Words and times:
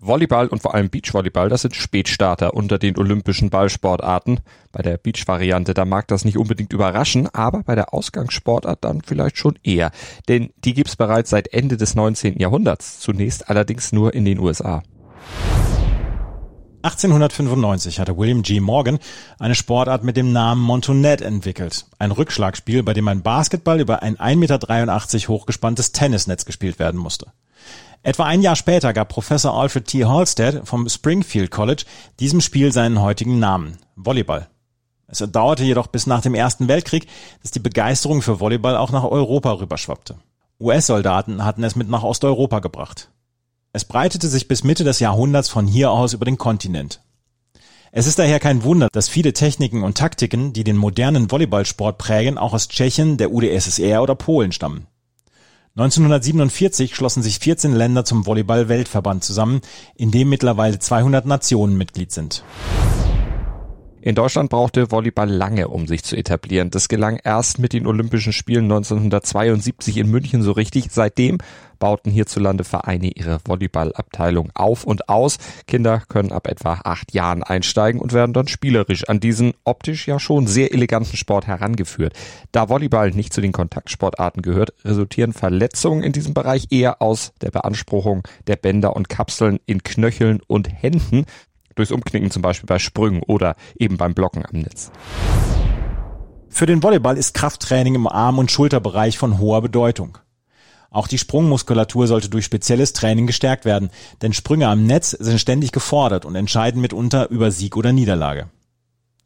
Volleyball 0.00 0.48
und 0.48 0.62
vor 0.62 0.74
allem 0.74 0.88
Beachvolleyball, 0.88 1.48
das 1.48 1.62
sind 1.62 1.76
Spätstarter 1.76 2.54
unter 2.54 2.78
den 2.78 2.96
olympischen 2.96 3.50
Ballsportarten. 3.50 4.40
Bei 4.72 4.82
der 4.82 4.96
Beach-Variante, 4.96 5.74
da 5.74 5.84
mag 5.84 6.08
das 6.08 6.24
nicht 6.24 6.38
unbedingt 6.38 6.72
überraschen, 6.72 7.28
aber 7.32 7.62
bei 7.62 7.74
der 7.74 7.92
Ausgangssportart 7.92 8.82
dann 8.82 9.02
vielleicht 9.02 9.36
schon 9.36 9.58
eher. 9.62 9.90
Denn 10.28 10.50
die 10.64 10.74
gibt's 10.74 10.96
bereits 10.96 11.30
seit 11.30 11.52
Ende 11.52 11.76
des 11.76 11.94
19. 11.94 12.38
Jahrhunderts, 12.38 13.00
zunächst 13.00 13.50
allerdings 13.50 13.92
nur 13.92 14.14
in 14.14 14.24
den 14.24 14.38
USA. 14.38 14.82
1895 16.82 18.00
hatte 18.00 18.16
William 18.16 18.42
G. 18.42 18.58
Morgan 18.58 18.98
eine 19.38 19.54
Sportart 19.54 20.02
mit 20.02 20.16
dem 20.16 20.32
Namen 20.32 20.62
Montonet 20.62 21.20
entwickelt. 21.20 21.84
Ein 21.98 22.10
Rückschlagspiel, 22.10 22.82
bei 22.82 22.94
dem 22.94 23.06
ein 23.06 23.20
Basketball 23.20 23.80
über 23.80 24.02
ein 24.02 24.16
1,83 24.16 24.36
Meter 24.36 25.28
hochgespanntes 25.28 25.92
Tennisnetz 25.92 26.46
gespielt 26.46 26.78
werden 26.78 26.98
musste. 26.98 27.32
Etwa 28.02 28.24
ein 28.24 28.40
Jahr 28.40 28.56
später 28.56 28.94
gab 28.94 29.10
Professor 29.10 29.52
Alfred 29.52 29.86
T. 29.86 30.06
Halstead 30.06 30.66
vom 30.66 30.88
Springfield 30.88 31.50
College 31.50 31.84
diesem 32.18 32.40
Spiel 32.40 32.72
seinen 32.72 33.02
heutigen 33.02 33.38
Namen, 33.38 33.76
Volleyball. 33.94 34.48
Es 35.06 35.18
dauerte 35.18 35.64
jedoch 35.64 35.86
bis 35.88 36.06
nach 36.06 36.22
dem 36.22 36.34
Ersten 36.34 36.66
Weltkrieg, 36.66 37.06
dass 37.42 37.50
die 37.50 37.58
Begeisterung 37.58 38.22
für 38.22 38.40
Volleyball 38.40 38.76
auch 38.76 38.90
nach 38.90 39.04
Europa 39.04 39.52
rüberschwappte. 39.52 40.16
US-Soldaten 40.58 41.44
hatten 41.44 41.62
es 41.62 41.76
mit 41.76 41.90
nach 41.90 42.02
Osteuropa 42.02 42.60
gebracht. 42.60 43.10
Es 43.72 43.84
breitete 43.84 44.28
sich 44.28 44.48
bis 44.48 44.64
Mitte 44.64 44.84
des 44.84 44.98
Jahrhunderts 45.00 45.50
von 45.50 45.66
hier 45.66 45.90
aus 45.90 46.14
über 46.14 46.24
den 46.24 46.38
Kontinent. 46.38 47.02
Es 47.92 48.06
ist 48.06 48.18
daher 48.18 48.40
kein 48.40 48.62
Wunder, 48.62 48.88
dass 48.92 49.08
viele 49.08 49.32
Techniken 49.34 49.82
und 49.82 49.98
Taktiken, 49.98 50.52
die 50.54 50.64
den 50.64 50.76
modernen 50.76 51.30
Volleyballsport 51.30 51.98
prägen, 51.98 52.38
auch 52.38 52.54
aus 52.54 52.68
Tschechien, 52.68 53.18
der 53.18 53.32
UdSSR 53.32 54.02
oder 54.02 54.14
Polen 54.14 54.52
stammen. 54.52 54.86
1947 55.80 56.94
schlossen 56.94 57.22
sich 57.22 57.38
14 57.38 57.72
Länder 57.72 58.04
zum 58.04 58.26
Volleyball-Weltverband 58.26 59.24
zusammen, 59.24 59.62
in 59.96 60.10
dem 60.10 60.28
mittlerweile 60.28 60.78
200 60.78 61.24
Nationen 61.24 61.78
Mitglied 61.78 62.12
sind. 62.12 62.44
In 64.02 64.14
Deutschland 64.14 64.48
brauchte 64.48 64.90
Volleyball 64.90 65.28
lange, 65.28 65.68
um 65.68 65.86
sich 65.86 66.02
zu 66.02 66.16
etablieren. 66.16 66.70
Das 66.70 66.88
gelang 66.88 67.20
erst 67.22 67.58
mit 67.58 67.74
den 67.74 67.86
Olympischen 67.86 68.32
Spielen 68.32 68.64
1972 68.64 69.98
in 69.98 70.10
München 70.10 70.42
so 70.42 70.52
richtig. 70.52 70.86
Seitdem 70.90 71.36
bauten 71.78 72.10
hierzulande 72.10 72.64
Vereine 72.64 73.08
ihre 73.08 73.40
Volleyballabteilung 73.44 74.50
auf 74.54 74.84
und 74.84 75.10
aus. 75.10 75.36
Kinder 75.66 76.02
können 76.08 76.32
ab 76.32 76.46
etwa 76.46 76.80
acht 76.84 77.12
Jahren 77.12 77.42
einsteigen 77.42 78.00
und 78.00 78.14
werden 78.14 78.32
dann 78.32 78.48
spielerisch 78.48 79.06
an 79.06 79.20
diesen 79.20 79.52
optisch 79.64 80.08
ja 80.08 80.18
schon 80.18 80.46
sehr 80.46 80.72
eleganten 80.72 81.16
Sport 81.16 81.46
herangeführt. 81.46 82.14
Da 82.52 82.70
Volleyball 82.70 83.10
nicht 83.10 83.34
zu 83.34 83.42
den 83.42 83.52
Kontaktsportarten 83.52 84.40
gehört, 84.40 84.72
resultieren 84.82 85.34
Verletzungen 85.34 86.02
in 86.02 86.12
diesem 86.12 86.32
Bereich 86.32 86.68
eher 86.70 87.02
aus 87.02 87.32
der 87.42 87.50
Beanspruchung 87.50 88.22
der 88.46 88.56
Bänder 88.56 88.96
und 88.96 89.10
Kapseln 89.10 89.58
in 89.66 89.82
Knöcheln 89.82 90.40
und 90.46 90.70
Händen 90.70 91.26
durchs 91.80 91.92
Umknicken 91.92 92.30
zum 92.30 92.42
Beispiel 92.42 92.66
bei 92.66 92.78
Sprüngen 92.78 93.22
oder 93.22 93.56
eben 93.78 93.96
beim 93.96 94.14
Blocken 94.14 94.44
am 94.46 94.60
Netz. 94.60 94.90
Für 96.48 96.66
den 96.66 96.82
Volleyball 96.82 97.16
ist 97.16 97.34
Krafttraining 97.34 97.94
im 97.94 98.06
Arm- 98.06 98.38
und 98.38 98.50
Schulterbereich 98.50 99.18
von 99.18 99.38
hoher 99.38 99.62
Bedeutung. 99.62 100.18
Auch 100.90 101.06
die 101.06 101.18
Sprungmuskulatur 101.18 102.08
sollte 102.08 102.28
durch 102.28 102.44
spezielles 102.44 102.92
Training 102.92 103.26
gestärkt 103.26 103.64
werden, 103.64 103.90
denn 104.22 104.32
Sprünge 104.32 104.66
am 104.68 104.84
Netz 104.84 105.10
sind 105.10 105.38
ständig 105.38 105.70
gefordert 105.70 106.24
und 106.24 106.34
entscheiden 106.34 106.80
mitunter 106.80 107.30
über 107.30 107.52
Sieg 107.52 107.76
oder 107.76 107.92
Niederlage. 107.92 108.48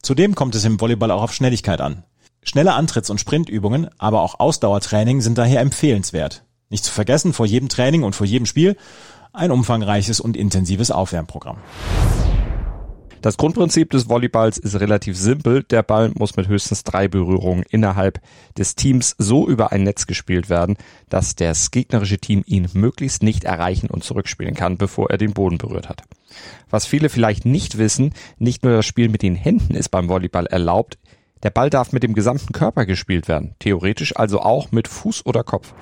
Zudem 0.02 0.34
kommt 0.34 0.54
es 0.54 0.64
im 0.66 0.78
Volleyball 0.78 1.10
auch 1.10 1.22
auf 1.22 1.32
Schnelligkeit 1.32 1.80
an. 1.80 2.04
Schnelle 2.42 2.74
Antritts- 2.74 3.08
und 3.08 3.18
Sprintübungen, 3.18 3.88
aber 3.96 4.20
auch 4.20 4.38
Ausdauertraining 4.38 5.22
sind 5.22 5.38
daher 5.38 5.62
empfehlenswert. 5.62 6.44
Nicht 6.68 6.84
zu 6.84 6.92
vergessen 6.92 7.32
vor 7.32 7.46
jedem 7.46 7.70
Training 7.70 8.02
und 8.02 8.14
vor 8.14 8.26
jedem 8.26 8.44
Spiel 8.44 8.76
ein 9.32 9.50
umfangreiches 9.50 10.20
und 10.20 10.36
intensives 10.36 10.90
Aufwärmprogramm. 10.90 11.56
Das 13.24 13.38
Grundprinzip 13.38 13.88
des 13.88 14.10
Volleyballs 14.10 14.58
ist 14.58 14.78
relativ 14.78 15.16
simpel. 15.16 15.62
Der 15.62 15.82
Ball 15.82 16.12
muss 16.14 16.36
mit 16.36 16.46
höchstens 16.46 16.84
drei 16.84 17.08
Berührungen 17.08 17.64
innerhalb 17.70 18.20
des 18.58 18.74
Teams 18.74 19.14
so 19.16 19.48
über 19.48 19.72
ein 19.72 19.82
Netz 19.82 20.06
gespielt 20.06 20.50
werden, 20.50 20.76
dass 21.08 21.34
das 21.34 21.70
gegnerische 21.70 22.18
Team 22.18 22.42
ihn 22.44 22.68
möglichst 22.74 23.22
nicht 23.22 23.44
erreichen 23.44 23.88
und 23.88 24.04
zurückspielen 24.04 24.54
kann, 24.54 24.76
bevor 24.76 25.08
er 25.08 25.16
den 25.16 25.32
Boden 25.32 25.56
berührt 25.56 25.88
hat. 25.88 26.02
Was 26.68 26.84
viele 26.84 27.08
vielleicht 27.08 27.46
nicht 27.46 27.78
wissen, 27.78 28.12
nicht 28.36 28.62
nur 28.62 28.74
das 28.76 28.84
Spiel 28.84 29.08
mit 29.08 29.22
den 29.22 29.36
Händen 29.36 29.74
ist 29.74 29.88
beim 29.88 30.10
Volleyball 30.10 30.44
erlaubt, 30.44 30.98
der 31.44 31.50
Ball 31.50 31.70
darf 31.70 31.92
mit 31.92 32.02
dem 32.02 32.12
gesamten 32.12 32.52
Körper 32.52 32.84
gespielt 32.84 33.26
werden, 33.26 33.54
theoretisch 33.58 34.14
also 34.14 34.40
auch 34.40 34.70
mit 34.70 34.86
Fuß 34.86 35.24
oder 35.24 35.44
Kopf. 35.44 35.72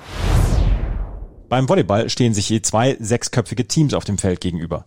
Beim 1.49 1.69
Volleyball 1.69 2.09
stehen 2.09 2.35
sich 2.35 2.49
je 2.51 2.63
zwei 2.63 2.97
sechsköpfige 3.01 3.67
Teams 3.67 3.95
auf 3.95 4.05
dem 4.05 4.19
Feld 4.19 4.41
gegenüber. 4.41 4.87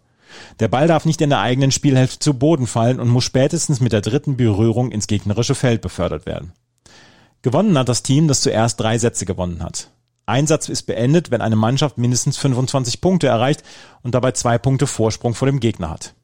Der 0.59 0.68
Ball 0.68 0.88
darf 0.88 1.06
nicht 1.06 1.22
in 1.22 1.30
der 1.30 1.40
eigenen 1.40 1.72
Spielhälfte 1.72 2.19
zu 2.19 2.34
Boden 2.34 2.68
fallen 2.68 3.00
und 3.00 3.09
muss 3.09 3.24
spätestens 3.24 3.80
mit 3.80 3.94
der 3.94 4.02
dritten 4.02 4.38
Berührung 4.38 4.91
ins 4.91 5.08
gegnerische 5.08 5.56
Feld 5.56 5.81
befördert 5.81 6.25
werden. 6.25 6.53
Gewonnen 7.41 7.78
hat 7.78 7.90
das 7.90 8.03
Team, 8.03 8.28
das 8.28 8.41
zuerst 8.41 8.80
drei 8.80 8.97
Sätze 8.97 9.25
gewonnen 9.25 9.62
hat. 9.62 9.90
Ein 10.25 10.47
Satz 10.47 10.69
ist 10.69 10.84
beendet, 10.84 11.30
wenn 11.30 11.41
eine 11.41 11.56
Mannschaft 11.56 11.97
mindestens 11.97 12.38
25 12.38 13.00
Punkte 13.00 13.28
erreicht 13.28 13.64
und 14.02 14.16
dabei 14.16 14.31
zwei 14.31 14.58
Punkte 14.58 14.88
Vorsprung 14.88 15.35
vor 15.35 15.46
dem 15.46 15.59
Gegner 15.59 15.91
hat. 15.91 16.16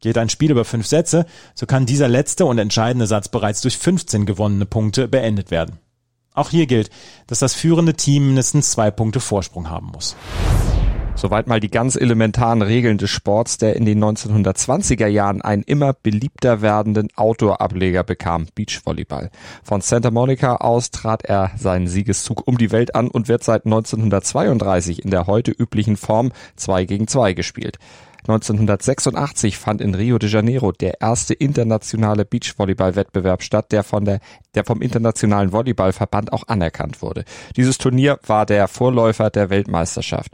Geht 0.00 0.16
ein 0.16 0.30
Spiel 0.30 0.50
über 0.50 0.64
fünf 0.64 0.86
Sätze, 0.86 1.26
so 1.54 1.66
kann 1.66 1.86
dieser 1.86 2.08
letzte 2.08 2.46
und 2.46 2.58
entscheidende 2.58 3.06
Satz 3.06 3.28
bereits 3.28 3.60
durch 3.60 3.76
15 3.76 4.24
gewonnene 4.26 4.66
Punkte 4.66 5.06
beendet 5.06 5.50
werden. 5.50 5.78
Auch 6.34 6.48
hier 6.48 6.66
gilt, 6.66 6.90
dass 7.26 7.40
das 7.40 7.54
führende 7.54 7.94
Team 7.94 8.28
mindestens 8.28 8.70
zwei 8.70 8.90
Punkte 8.90 9.20
Vorsprung 9.20 9.68
haben 9.68 9.88
muss. 9.88 10.16
Soweit 11.14 11.46
mal 11.46 11.60
die 11.60 11.70
ganz 11.70 11.94
elementaren 11.94 12.62
Regeln 12.62 12.98
des 12.98 13.10
Sports, 13.10 13.58
der 13.58 13.76
in 13.76 13.84
den 13.84 14.02
1920er 14.02 15.06
Jahren 15.06 15.42
einen 15.42 15.62
immer 15.62 15.92
beliebter 15.92 16.62
werdenden 16.62 17.08
Outdoor-Ableger 17.14 18.02
bekam, 18.02 18.46
Beachvolleyball. 18.54 19.30
Von 19.62 19.82
Santa 19.82 20.10
Monica 20.10 20.56
aus 20.56 20.90
trat 20.90 21.24
er 21.24 21.52
seinen 21.56 21.86
Siegeszug 21.86 22.48
um 22.48 22.58
die 22.58 22.72
Welt 22.72 22.94
an 22.94 23.08
und 23.08 23.28
wird 23.28 23.44
seit 23.44 23.66
1932 23.66 25.04
in 25.04 25.10
der 25.10 25.26
heute 25.26 25.52
üblichen 25.52 25.96
Form 25.96 26.32
2 26.56 26.86
gegen 26.86 27.06
2 27.06 27.34
gespielt. 27.34 27.78
1986 28.22 29.58
fand 29.58 29.80
in 29.80 29.96
Rio 29.96 30.16
de 30.18 30.30
Janeiro 30.30 30.70
der 30.70 31.00
erste 31.00 31.34
internationale 31.34 32.24
Beachvolleyball-Wettbewerb 32.24 33.42
statt, 33.42 33.72
der 33.72 33.82
von 33.82 34.04
der, 34.04 34.20
der 34.54 34.64
vom 34.64 34.80
internationalen 34.80 35.52
Volleyballverband 35.52 36.32
auch 36.32 36.46
anerkannt 36.46 37.02
wurde. 37.02 37.24
Dieses 37.56 37.78
Turnier 37.78 38.20
war 38.24 38.46
der 38.46 38.68
Vorläufer 38.68 39.28
der 39.30 39.50
Weltmeisterschaft. 39.50 40.32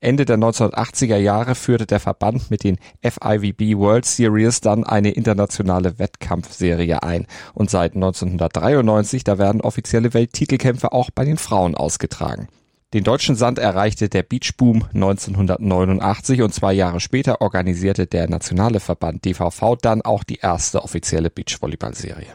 Ende 0.00 0.24
der 0.24 0.38
1980er 0.38 1.16
Jahre 1.16 1.56
führte 1.56 1.84
der 1.84 1.98
Verband 1.98 2.52
mit 2.52 2.62
den 2.62 2.78
FIVB 3.02 3.76
World 3.76 4.04
Series 4.04 4.60
dann 4.60 4.84
eine 4.84 5.10
internationale 5.10 5.98
Wettkampfserie 5.98 7.02
ein. 7.02 7.26
Und 7.52 7.68
seit 7.68 7.94
1993, 7.96 9.24
da 9.24 9.38
werden 9.38 9.60
offizielle 9.60 10.14
Welttitelkämpfe 10.14 10.92
auch 10.92 11.10
bei 11.10 11.24
den 11.24 11.36
Frauen 11.36 11.74
ausgetragen. 11.74 12.46
Den 12.94 13.02
deutschen 13.02 13.34
Sand 13.34 13.58
erreichte 13.58 14.08
der 14.08 14.22
Beachboom 14.22 14.84
1989 14.94 16.42
und 16.42 16.54
zwei 16.54 16.72
Jahre 16.72 17.00
später 17.00 17.40
organisierte 17.40 18.06
der 18.06 18.30
nationale 18.30 18.78
Verband 18.78 19.24
DVV 19.24 19.76
dann 19.82 20.02
auch 20.02 20.22
die 20.22 20.36
erste 20.36 20.84
offizielle 20.84 21.28
Beachvolleyball-Serie. 21.28 22.28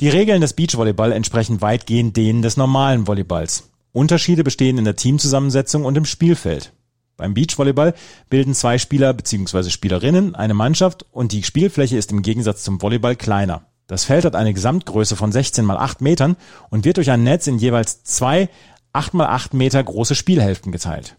Die 0.00 0.08
Regeln 0.08 0.40
des 0.40 0.52
Beachvolleyball 0.52 1.10
entsprechen 1.10 1.60
weitgehend 1.60 2.16
denen 2.16 2.42
des 2.42 2.56
normalen 2.56 3.06
Volleyballs. 3.06 3.70
Unterschiede 3.96 4.44
bestehen 4.44 4.76
in 4.76 4.84
der 4.84 4.96
Teamzusammensetzung 4.96 5.84
und 5.84 5.96
im 5.96 6.04
Spielfeld. 6.04 6.72
Beim 7.16 7.32
Beachvolleyball 7.32 7.94
bilden 8.28 8.54
zwei 8.54 8.76
Spieler 8.76 9.14
bzw. 9.14 9.70
Spielerinnen 9.70 10.34
eine 10.34 10.52
Mannschaft 10.52 11.06
und 11.12 11.32
die 11.32 11.42
Spielfläche 11.42 11.96
ist 11.96 12.12
im 12.12 12.20
Gegensatz 12.20 12.62
zum 12.62 12.82
Volleyball 12.82 13.16
kleiner. 13.16 13.66
Das 13.86 14.04
Feld 14.04 14.26
hat 14.26 14.36
eine 14.36 14.52
Gesamtgröße 14.52 15.16
von 15.16 15.32
16 15.32 15.64
mal 15.64 15.78
8 15.78 16.02
Metern 16.02 16.36
und 16.68 16.84
wird 16.84 16.98
durch 16.98 17.10
ein 17.10 17.22
Netz 17.22 17.46
in 17.46 17.58
jeweils 17.58 18.04
zwei 18.04 18.50
8 18.92 19.14
mal 19.14 19.28
8 19.28 19.54
Meter 19.54 19.82
große 19.82 20.14
Spielhälften 20.14 20.72
geteilt. 20.72 21.16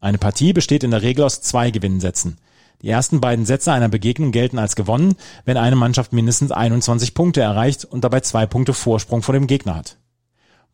Eine 0.00 0.18
Partie 0.18 0.52
besteht 0.52 0.84
in 0.84 0.92
der 0.92 1.02
Regel 1.02 1.24
aus 1.24 1.40
zwei 1.40 1.72
Gewinnsätzen. 1.72 2.38
Die 2.82 2.90
ersten 2.90 3.20
beiden 3.20 3.44
Sätze 3.44 3.72
einer 3.72 3.88
Begegnung 3.88 4.30
gelten 4.30 4.58
als 4.60 4.76
gewonnen, 4.76 5.16
wenn 5.46 5.56
eine 5.56 5.74
Mannschaft 5.74 6.12
mindestens 6.12 6.52
21 6.52 7.14
Punkte 7.14 7.40
erreicht 7.40 7.84
und 7.84 8.04
dabei 8.04 8.20
zwei 8.20 8.46
Punkte 8.46 8.72
Vorsprung 8.72 9.22
vor 9.22 9.32
dem 9.32 9.48
Gegner 9.48 9.74
hat. 9.74 9.96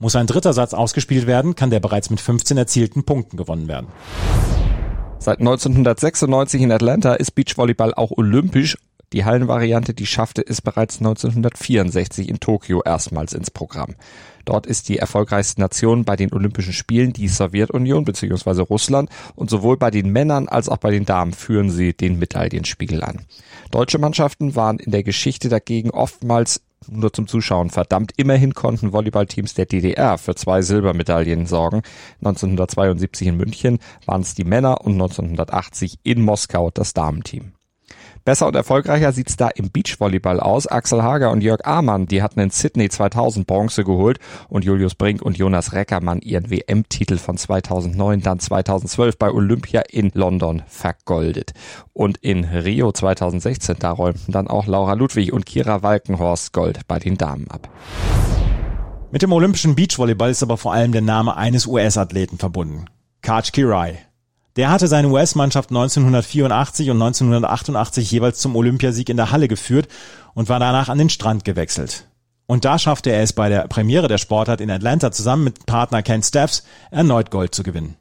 Muss 0.03 0.17
ein 0.17 0.27
dritter 0.27 0.55
Satz 0.55 0.73
ausgespielt 0.73 1.27
werden, 1.27 1.55
kann 1.55 1.69
der 1.69 1.79
bereits 1.79 2.09
mit 2.09 2.23
15 2.23 2.57
erzielten 2.57 3.05
Punkten 3.05 3.37
gewonnen 3.37 3.69
werden. 3.69 3.89
Seit 5.19 5.41
1996 5.41 6.63
in 6.63 6.73
Atlanta 6.73 7.13
ist 7.13 7.33
Beachvolleyball 7.33 7.93
auch 7.93 8.11
olympisch 8.11 8.79
Die 9.13 9.27
Hallenvariante, 9.27 9.93
die 9.93 10.07
schaffte 10.07 10.41
es 10.41 10.63
bereits 10.63 11.01
1964 11.01 12.29
in 12.29 12.41
Tokio 12.41 12.81
erstmals 12.83 13.35
ins 13.35 13.51
Programm. 13.51 13.97
Dort 14.47 14.67
ist 14.67 14.89
die 14.89 14.99
erfolgreichste 14.99 15.61
Nation 15.61 16.05
bei 16.05 16.17
den 16.17 16.33
Olympischen 16.33 16.73
Spielen 16.73 17.13
die 17.13 17.29
Sowjetunion 17.29 18.05
bzw. 18.05 18.63
Russland 18.63 19.11
und 19.35 19.51
sowohl 19.51 19.77
bei 19.77 19.91
den 19.91 20.11
Männern 20.11 20.49
als 20.49 20.71
auch 20.71 20.79
bei 20.79 20.93
den 20.93 21.05
Damen 21.05 21.33
führen 21.35 21.71
sie 21.71 21.93
den 21.93 22.19
Medaillenspiegel 22.19 23.03
an. 23.03 23.27
Deutsche 23.71 23.99
Mannschaften 23.99 24.55
waren 24.55 24.79
in 24.79 24.93
der 24.93 25.03
Geschichte 25.03 25.51
dagegen 25.51 25.91
oftmals 25.91 26.63
nur 26.89 27.13
zum 27.13 27.27
Zuschauen 27.27 27.71
verdammt. 27.71 28.13
Immerhin 28.17 28.55
konnten 28.55 28.93
Volleyballteams 28.93 29.55
der 29.55 29.67
DDR 29.67 30.19
für 30.19 30.35
zwei 30.35 30.63
Silbermedaillen 30.63 31.47
sorgen. 31.47 31.83
1972 32.21 33.29
in 33.29 33.37
München 33.37 33.79
waren 34.07 34.23
es 34.23 34.35
die 34.35 34.45
Männer 34.45 34.81
und 34.83 34.93
1980 34.95 35.99
in 36.03 36.23
Moskau 36.23 36.71
das 36.71 36.95
Damenteam. 36.95 37.53
Besser 38.25 38.47
und 38.47 38.55
erfolgreicher 38.55 39.13
sieht's 39.13 39.37
da 39.37 39.49
im 39.49 39.71
Beachvolleyball 39.71 40.41
aus. 40.41 40.67
Axel 40.67 41.03
Hager 41.03 41.31
und 41.31 41.43
Jörg 41.43 41.65
Amann, 41.65 42.07
die 42.07 42.23
hatten 42.23 42.41
in 42.41 42.51
Sydney 42.51 42.89
2000 42.89 43.47
Bronze 43.47 43.85
geholt 43.85 44.19
und 44.49 44.65
Julius 44.65 44.95
Brink 44.95 45.23
und 45.23 45.39
Jonas 45.39 45.73
Reckermann 45.73 46.21
ihren 46.21 46.51
WM-Titel 46.51 47.19
von 47.19 47.37
2009 47.37 48.21
dann 48.21 48.41
2012 48.41 49.19
bei 49.19 49.31
Olympia 49.31 49.83
in 49.89 50.11
London 50.15 50.63
vergoldet. 50.67 51.53
Und 51.93 52.19
in 52.19 52.45
Rio 52.45 52.93
2016, 52.93 53.77
da 53.79 53.91
räumten 53.91 54.33
dann 54.33 54.49
auch 54.49 54.67
Laura 54.67 54.95
Ludwig 54.95 55.33
und 55.33 55.47
Kira 55.47 55.83
Walkenhorst 55.83 56.53
Gold 56.53 56.87
bei 56.87 56.99
den 56.99 57.17
Damen 57.17 57.49
ab. 57.51 57.69
Mit 59.11 59.23
dem 59.23 59.33
olympischen 59.33 59.75
Beachvolleyball 59.75 60.31
ist 60.31 60.43
aber 60.43 60.57
vor 60.57 60.73
allem 60.73 60.93
der 60.93 61.03
Name 61.03 61.37
eines 61.37 61.67
US-Athleten 61.67 62.39
verbunden. 62.39 62.85
Kaj 63.23 63.51
Kirai. 63.53 64.10
Der 64.61 64.71
hatte 64.71 64.89
seine 64.89 65.09
US-Mannschaft 65.09 65.71
1984 65.71 66.91
und 66.91 67.01
1988 67.01 68.11
jeweils 68.11 68.41
zum 68.41 68.57
Olympiasieg 68.57 69.09
in 69.09 69.17
der 69.17 69.31
Halle 69.31 69.49
geführt 69.49 69.89
und 70.35 70.51
war 70.51 70.61
danach 70.61 70.91
an 70.91 70.99
den 70.99 71.09
Strand 71.09 71.47
gewechselt. 71.47 72.05
Und 72.45 72.67
da 72.67 72.79
schaffte 72.79 73.09
er 73.09 73.23
es 73.23 73.33
bei 73.33 73.49
der 73.49 73.67
Premiere 73.69 74.07
der 74.07 74.19
Sportart 74.19 74.61
in 74.61 74.71
Atlanta 74.71 75.13
zusammen 75.13 75.45
mit 75.45 75.65
Partner 75.65 76.03
Ken 76.03 76.23
Staffs 76.23 76.63
erneut 76.91 77.31
Gold 77.31 77.55
zu 77.55 77.63
gewinnen. 77.63 77.97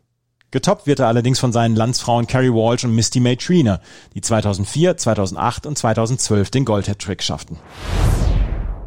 Getoppt 0.52 0.86
wird 0.86 1.00
er 1.00 1.08
allerdings 1.08 1.40
von 1.40 1.54
seinen 1.54 1.78
Landsfrauen 1.78 2.28
Carrie 2.28 2.52
Walsh 2.52 2.84
und 2.84 2.94
Misty 2.94 3.22
May 3.22 3.38
Trina, 3.38 3.80
die 4.14 4.20
2004, 4.20 4.98
2008 4.98 5.66
und 5.66 5.78
2012 5.78 6.52
den 6.52 6.66
Gold-Hat-Trick 6.66 7.24
schafften. 7.24 7.58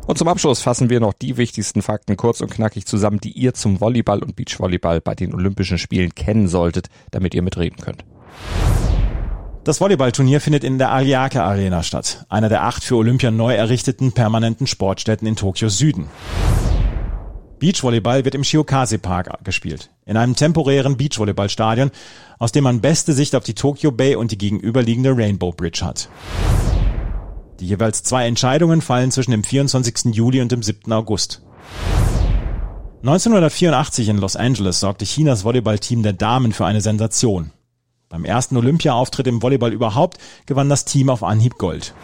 Und 0.06 0.18
zum 0.18 0.28
Abschluss 0.28 0.60
fassen 0.60 0.90
wir 0.90 1.00
noch 1.00 1.12
die 1.12 1.36
wichtigsten 1.36 1.80
Fakten 1.80 2.16
kurz 2.16 2.40
und 2.40 2.50
knackig 2.50 2.86
zusammen, 2.86 3.20
die 3.20 3.32
ihr 3.32 3.54
zum 3.54 3.80
Volleyball 3.80 4.22
und 4.22 4.34
Beachvolleyball 4.34 5.00
bei 5.00 5.14
den 5.14 5.32
Olympischen 5.34 5.78
Spielen 5.78 6.14
kennen 6.14 6.48
solltet, 6.48 6.88
damit 7.12 7.34
ihr 7.34 7.42
mitreden 7.42 7.78
könnt. 7.78 8.04
Das 9.64 9.80
Volleyballturnier 9.80 10.40
findet 10.40 10.64
in 10.64 10.78
der 10.78 10.90
Ariake 10.90 11.40
Arena 11.40 11.84
statt, 11.84 12.26
einer 12.28 12.48
der 12.48 12.64
acht 12.64 12.82
für 12.82 12.96
Olympia 12.96 13.30
neu 13.30 13.54
errichteten 13.54 14.10
permanenten 14.10 14.66
Sportstätten 14.66 15.28
in 15.28 15.36
Tokios 15.36 15.78
Süden. 15.78 16.08
Beachvolleyball 17.60 18.24
wird 18.24 18.34
im 18.34 18.42
Shiokase 18.42 18.98
Park 18.98 19.44
gespielt, 19.44 19.90
in 20.04 20.16
einem 20.16 20.34
temporären 20.34 20.96
Beachvolleyballstadion, 20.96 21.92
aus 22.40 22.50
dem 22.50 22.64
man 22.64 22.80
beste 22.80 23.12
Sicht 23.12 23.36
auf 23.36 23.44
die 23.44 23.54
Tokyo 23.54 23.92
Bay 23.92 24.16
und 24.16 24.32
die 24.32 24.38
gegenüberliegende 24.38 25.16
Rainbow 25.16 25.52
Bridge 25.52 25.86
hat. 25.86 26.08
Die 27.62 27.68
jeweils 27.68 28.02
zwei 28.02 28.26
Entscheidungen 28.26 28.80
fallen 28.80 29.12
zwischen 29.12 29.30
dem 29.30 29.44
24. 29.44 30.16
Juli 30.16 30.40
und 30.40 30.50
dem 30.50 30.64
7. 30.64 30.92
August. 30.92 31.42
1984 33.02 34.08
in 34.08 34.18
Los 34.18 34.34
Angeles 34.34 34.80
sorgte 34.80 35.04
Chinas 35.04 35.44
Volleyballteam 35.44 36.02
der 36.02 36.12
Damen 36.12 36.52
für 36.52 36.66
eine 36.66 36.80
Sensation. 36.80 37.52
Beim 38.08 38.24
ersten 38.24 38.56
Olympia-Auftritt 38.56 39.28
im 39.28 39.42
Volleyball 39.42 39.72
überhaupt 39.72 40.18
gewann 40.46 40.68
das 40.68 40.86
Team 40.86 41.08
auf 41.08 41.22
Anhieb 41.22 41.56
Gold. 41.58 41.94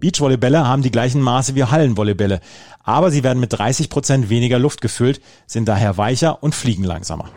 Beachvolleybälle 0.00 0.66
haben 0.66 0.82
die 0.82 0.90
gleichen 0.90 1.20
Maße 1.20 1.54
wie 1.54 1.62
Hallenvolleybälle, 1.62 2.40
aber 2.82 3.12
sie 3.12 3.22
werden 3.22 3.38
mit 3.38 3.52
30 3.52 3.88
Prozent 3.88 4.28
weniger 4.28 4.58
Luft 4.58 4.80
gefüllt, 4.80 5.20
sind 5.46 5.68
daher 5.68 5.96
weicher 5.96 6.42
und 6.42 6.56
fliegen 6.56 6.82
langsamer. 6.82 7.30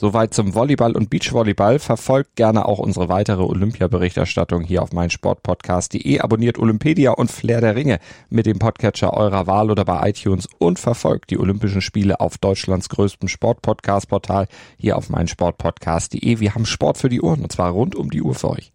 Soweit 0.00 0.32
zum 0.32 0.54
Volleyball 0.54 0.96
und 0.96 1.10
Beachvolleyball. 1.10 1.78
Verfolgt 1.78 2.34
gerne 2.34 2.64
auch 2.64 2.78
unsere 2.78 3.10
weitere 3.10 3.42
Olympia-Berichterstattung 3.42 4.62
hier 4.62 4.82
auf 4.82 4.94
meinsportpodcast.de. 4.94 6.20
Abonniert 6.20 6.58
Olympedia 6.58 7.10
und 7.10 7.30
Flair 7.30 7.60
der 7.60 7.76
Ringe 7.76 7.98
mit 8.30 8.46
dem 8.46 8.58
Podcatcher 8.58 9.12
eurer 9.12 9.46
Wahl 9.46 9.70
oder 9.70 9.84
bei 9.84 10.08
iTunes 10.08 10.48
und 10.56 10.78
verfolgt 10.78 11.28
die 11.28 11.38
Olympischen 11.38 11.82
Spiele 11.82 12.18
auf 12.18 12.38
Deutschlands 12.38 12.88
größtem 12.88 13.28
Sportpodcast-Portal 13.28 14.48
hier 14.78 14.96
auf 14.96 15.10
meinsportpodcast.de. 15.10 16.40
Wir 16.40 16.54
haben 16.54 16.64
Sport 16.64 16.96
für 16.96 17.10
die 17.10 17.20
Ohren 17.20 17.42
und 17.42 17.52
zwar 17.52 17.70
rund 17.70 17.94
um 17.94 18.08
die 18.08 18.22
Uhr 18.22 18.34
für 18.34 18.52
euch. 18.52 18.72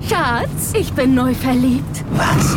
Schatz, 0.00 0.72
ich 0.72 0.90
bin 0.94 1.14
neu 1.14 1.34
verliebt. 1.34 2.04
Was? 2.12 2.56